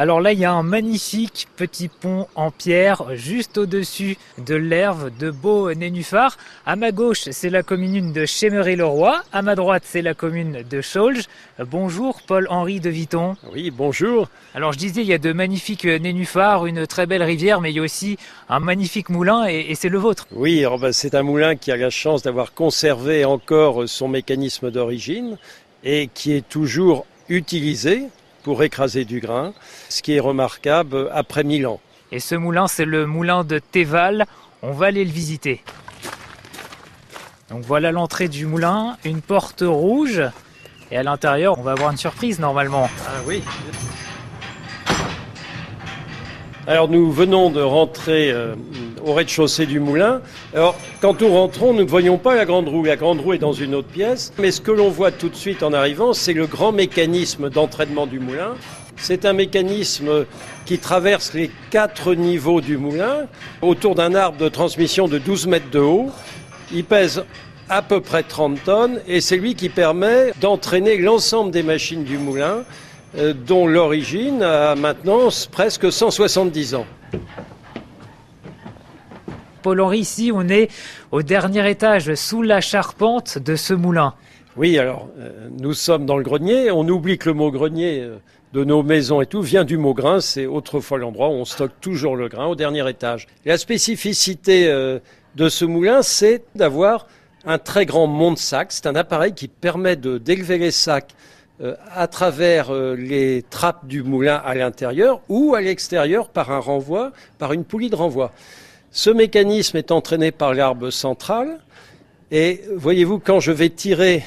Alors 0.00 0.20
là, 0.20 0.32
il 0.32 0.38
y 0.38 0.44
a 0.44 0.52
un 0.52 0.62
magnifique 0.62 1.48
petit 1.56 1.88
pont 1.88 2.28
en 2.36 2.52
pierre 2.52 3.16
juste 3.16 3.58
au-dessus 3.58 4.16
de 4.38 4.54
l'herve 4.54 5.10
de 5.18 5.32
Beau 5.32 5.74
Nénuphar. 5.74 6.36
À 6.64 6.76
ma 6.76 6.92
gauche, 6.92 7.28
c'est 7.32 7.50
la 7.50 7.64
commune 7.64 8.12
de 8.12 8.24
Chémery-le-Roi. 8.24 9.20
À 9.32 9.42
ma 9.42 9.56
droite, 9.56 9.82
c'est 9.84 10.00
la 10.00 10.14
commune 10.14 10.62
de 10.70 10.80
Chaulges. 10.82 11.24
Bonjour 11.58 12.22
Paul-Henri 12.28 12.78
de 12.78 12.90
Viton. 12.90 13.34
Oui, 13.52 13.72
bonjour. 13.72 14.28
Alors 14.54 14.72
je 14.72 14.78
disais, 14.78 15.00
il 15.00 15.08
y 15.08 15.14
a 15.14 15.18
de 15.18 15.32
magnifiques 15.32 15.84
nénuphars, 15.84 16.66
une 16.66 16.86
très 16.86 17.06
belle 17.06 17.24
rivière, 17.24 17.60
mais 17.60 17.72
il 17.72 17.78
y 17.78 17.80
a 17.80 17.82
aussi 17.82 18.18
un 18.48 18.60
magnifique 18.60 19.08
moulin 19.08 19.46
et, 19.48 19.74
c'est 19.74 19.88
le 19.88 19.98
vôtre. 19.98 20.28
Oui, 20.30 20.64
ben, 20.80 20.92
c'est 20.92 21.16
un 21.16 21.24
moulin 21.24 21.56
qui 21.56 21.72
a 21.72 21.76
la 21.76 21.90
chance 21.90 22.22
d'avoir 22.22 22.54
conservé 22.54 23.24
encore 23.24 23.88
son 23.88 24.06
mécanisme 24.06 24.70
d'origine 24.70 25.38
et 25.82 26.08
qui 26.14 26.34
est 26.34 26.48
toujours 26.48 27.04
utilisé 27.28 28.04
pour 28.42 28.62
écraser 28.62 29.04
du 29.04 29.20
grain, 29.20 29.52
ce 29.88 30.02
qui 30.02 30.14
est 30.14 30.20
remarquable 30.20 31.10
après 31.12 31.44
mille 31.44 31.66
ans. 31.66 31.80
Et 32.12 32.20
ce 32.20 32.34
moulin, 32.34 32.68
c'est 32.68 32.84
le 32.84 33.06
moulin 33.06 33.44
de 33.44 33.58
Théval. 33.58 34.26
On 34.62 34.72
va 34.72 34.86
aller 34.86 35.04
le 35.04 35.10
visiter. 35.10 35.62
Donc 37.50 37.62
voilà 37.62 37.92
l'entrée 37.92 38.28
du 38.28 38.46
moulin, 38.46 38.96
une 39.04 39.20
porte 39.20 39.62
rouge. 39.66 40.22
Et 40.90 40.96
à 40.96 41.02
l'intérieur, 41.02 41.58
on 41.58 41.62
va 41.62 41.72
avoir 41.72 41.90
une 41.90 41.98
surprise 41.98 42.38
normalement. 42.38 42.88
Ah 43.06 43.20
oui. 43.26 43.42
Alors 46.68 46.86
nous 46.90 47.10
venons 47.10 47.48
de 47.48 47.62
rentrer 47.62 48.30
euh, 48.30 48.54
au 49.02 49.14
rez-de-chaussée 49.14 49.64
du 49.64 49.80
moulin. 49.80 50.20
Alors 50.54 50.76
quand 51.00 51.22
nous 51.22 51.32
rentrons, 51.32 51.72
nous 51.72 51.84
ne 51.84 51.88
voyons 51.88 52.18
pas 52.18 52.34
la 52.34 52.44
grande 52.44 52.68
roue. 52.68 52.84
La 52.84 52.96
grande 52.96 53.20
roue 53.20 53.32
est 53.32 53.38
dans 53.38 53.54
une 53.54 53.74
autre 53.74 53.88
pièce. 53.88 54.34
Mais 54.38 54.50
ce 54.50 54.60
que 54.60 54.70
l'on 54.70 54.90
voit 54.90 55.10
tout 55.10 55.30
de 55.30 55.34
suite 55.34 55.62
en 55.62 55.72
arrivant, 55.72 56.12
c'est 56.12 56.34
le 56.34 56.46
grand 56.46 56.72
mécanisme 56.72 57.48
d'entraînement 57.48 58.06
du 58.06 58.20
moulin. 58.20 58.54
C'est 58.98 59.24
un 59.24 59.32
mécanisme 59.32 60.26
qui 60.66 60.78
traverse 60.78 61.32
les 61.32 61.50
quatre 61.70 62.12
niveaux 62.12 62.60
du 62.60 62.76
moulin 62.76 63.28
autour 63.62 63.94
d'un 63.94 64.14
arbre 64.14 64.36
de 64.36 64.50
transmission 64.50 65.08
de 65.08 65.16
12 65.16 65.46
mètres 65.46 65.70
de 65.70 65.78
haut. 65.78 66.10
Il 66.70 66.84
pèse 66.84 67.24
à 67.70 67.80
peu 67.80 68.02
près 68.02 68.22
30 68.22 68.62
tonnes 68.64 69.00
et 69.06 69.22
c'est 69.22 69.38
lui 69.38 69.54
qui 69.54 69.70
permet 69.70 70.34
d'entraîner 70.42 70.98
l'ensemble 70.98 71.50
des 71.50 71.62
machines 71.62 72.04
du 72.04 72.18
moulin 72.18 72.64
dont 73.46 73.66
l'origine 73.66 74.42
a 74.42 74.74
maintenant 74.74 75.28
presque 75.50 75.90
170 75.90 76.74
ans. 76.74 76.86
Paul-Henri, 79.62 79.98
ici, 79.98 80.30
on 80.32 80.48
est 80.48 80.70
au 81.10 81.22
dernier 81.22 81.68
étage, 81.70 82.14
sous 82.14 82.42
la 82.42 82.60
charpente 82.60 83.38
de 83.38 83.56
ce 83.56 83.74
moulin. 83.74 84.14
Oui, 84.56 84.78
alors, 84.78 85.08
euh, 85.18 85.48
nous 85.58 85.74
sommes 85.74 86.06
dans 86.06 86.16
le 86.16 86.22
grenier. 86.22 86.70
On 86.70 86.88
oublie 86.88 87.18
que 87.18 87.28
le 87.28 87.34
mot 87.34 87.50
grenier 87.50 88.00
euh, 88.00 88.18
de 88.52 88.64
nos 88.64 88.82
maisons 88.82 89.20
et 89.20 89.26
tout 89.26 89.42
vient 89.42 89.64
du 89.64 89.76
mot 89.76 89.94
grain. 89.94 90.20
C'est 90.20 90.46
autrefois 90.46 90.98
l'endroit 90.98 91.28
où 91.28 91.32
on 91.32 91.44
stocke 91.44 91.80
toujours 91.80 92.16
le 92.16 92.28
grain, 92.28 92.46
au 92.46 92.54
dernier 92.54 92.88
étage. 92.88 93.26
la 93.44 93.58
spécificité 93.58 94.68
de 95.34 95.48
ce 95.48 95.64
moulin, 95.64 96.02
c'est 96.02 96.44
d'avoir 96.54 97.06
un 97.44 97.58
très 97.58 97.86
grand 97.86 98.06
monte-sac. 98.06 98.72
C'est 98.72 98.86
un 98.86 98.96
appareil 98.96 99.32
qui 99.32 99.48
permet 99.48 99.96
d'élever 99.96 100.58
les 100.58 100.70
sacs 100.70 101.12
euh, 101.12 101.37
à 101.92 102.06
travers 102.06 102.72
euh, 102.72 102.94
les 102.94 103.44
trappes 103.50 103.86
du 103.86 104.02
moulin 104.02 104.40
à 104.44 104.54
l'intérieur 104.54 105.20
ou 105.28 105.54
à 105.54 105.60
l'extérieur 105.60 106.28
par 106.28 106.52
un 106.52 106.60
renvoi, 106.60 107.12
par 107.38 107.52
une 107.52 107.64
poulie 107.64 107.90
de 107.90 107.96
renvoi. 107.96 108.32
Ce 108.92 109.10
mécanisme 109.10 109.76
est 109.76 109.90
entraîné 109.90 110.30
par 110.30 110.54
l'arbre 110.54 110.90
central 110.90 111.58
et 112.30 112.62
voyez-vous, 112.76 113.18
quand 113.18 113.40
je 113.40 113.52
vais 113.52 113.70
tirer 113.70 114.22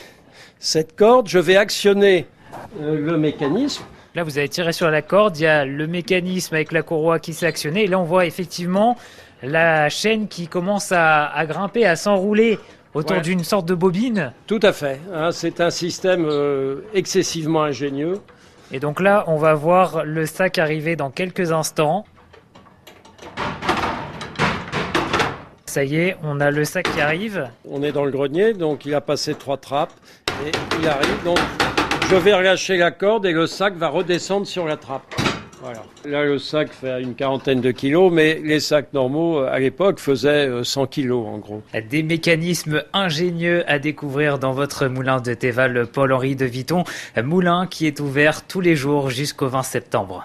cette 0.60 0.96
corde, 0.96 1.30
je 1.30 1.40
vais 1.40 1.56
actionner 1.56 2.28
euh, 2.82 2.98
le 3.00 3.18
mécanisme. 3.18 3.84
Là, 4.14 4.24
vous 4.24 4.38
avez 4.38 4.50
tiré 4.50 4.74
sur 4.74 4.92
la 4.92 5.02
corde, 5.02 5.38
il 5.38 5.44
y 5.44 5.48
a 5.48 5.64
le 5.64 5.88
mécanisme 5.88 6.54
avec 6.54 6.74
la 6.74 6.82
courroie 6.82 7.20
qui 7.20 7.34
s'est 7.34 7.46
actionné 7.46 7.86
et 7.86 7.88
là, 7.88 7.98
on 7.98 8.04
voit 8.04 8.26
effectivement 8.26 8.98
la 9.42 9.88
chaîne 9.88 10.28
qui 10.28 10.48
commence 10.48 10.92
à 10.92 11.46
grimper, 11.48 11.86
à 11.86 11.96
s'enrouler 11.96 12.60
autour 12.94 13.22
d'une 13.22 13.44
sorte 13.44 13.66
de 13.66 13.76
bobine. 13.76 14.34
Tout 14.48 14.60
à 14.64 14.74
fait. 14.74 15.00
Hein, 15.14 15.32
c'est 15.32 15.62
un 15.62 15.70
système 15.70 16.26
euh, 16.30 16.82
excessivement 16.94 17.64
ingénieux. 17.64 18.20
Et 18.72 18.80
donc 18.80 19.02
là, 19.02 19.26
on 19.28 19.38
va 19.38 19.54
voir 19.54 20.06
le 20.06 20.26
sac 20.26 20.58
arriver 20.58 20.96
dans 20.96 21.10
quelques 21.10 21.52
instants. 21.52 22.06
Ça 25.66 25.84
y 25.86 25.96
est, 25.96 26.18
on 26.24 26.40
a 26.42 26.52
le 26.52 26.66
sac 26.66 26.92
qui 26.92 27.00
arrive. 27.00 27.50
On 27.70 27.82
est 27.82 27.94
dans 27.94 28.04
le 28.04 28.12
grenier, 28.12 28.54
donc 28.54 28.86
il 28.86 28.94
a 28.94 29.02
passé 29.02 29.36
trois 29.36 29.58
trappes 29.58 29.94
et 30.46 30.52
il 30.82 30.88
arrive. 30.88 31.24
Donc 31.24 31.40
je 32.10 32.16
vais 32.16 32.34
relâcher 32.34 32.76
la 32.76 32.92
corde 32.92 33.26
et 33.26 33.32
le 33.32 33.48
sac 33.48 33.76
va 33.76 33.88
redescendre 33.88 34.46
sur 34.46 34.66
la 34.66 34.76
trappe. 34.76 35.21
Voilà. 35.62 35.84
Là, 36.06 36.26
le 36.26 36.40
sac 36.40 36.70
fait 36.72 37.02
une 37.02 37.14
quarantaine 37.14 37.62
de 37.62 37.72
kilos, 37.72 38.12
mais 38.12 38.42
les 38.44 38.60
sacs 38.60 38.94
normaux, 38.94 39.40
euh, 39.40 39.52
à 39.52 39.60
l'époque, 39.60 40.00
faisaient 40.00 40.50
100 40.64 40.82
euh, 40.82 40.86
kilos, 40.88 41.28
en 41.28 41.38
gros. 41.38 41.62
Des 41.90 42.02
mécanismes 42.02 42.84
ingénieux 42.94 43.64
à 43.70 43.78
découvrir 43.78 44.40
dans 44.40 44.54
votre 44.54 44.88
moulin 44.88 45.22
de 45.22 45.34
Théval 45.36 45.86
Paul-Henri 45.86 46.36
de 46.36 46.46
Viton. 46.46 46.84
Moulin 47.24 47.68
qui 47.68 47.86
est 47.86 48.00
ouvert 48.00 48.46
tous 48.48 48.62
les 48.62 48.76
jours 48.76 49.12
jusqu'au 49.12 49.48
20 49.48 49.64
septembre. 49.64 50.20